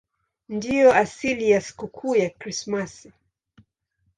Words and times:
Ndiyo 0.49 0.93
asili 0.93 1.49
ya 1.51 1.61
sikukuu 1.61 2.15
ya 2.15 2.29
Krismasi. 2.29 3.11